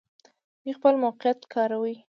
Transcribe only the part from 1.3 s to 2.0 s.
کاروي.